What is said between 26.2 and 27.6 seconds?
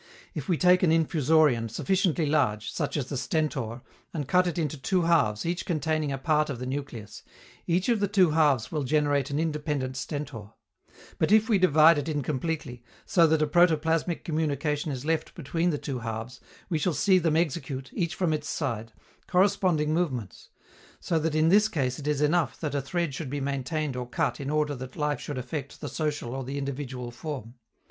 or the individual form.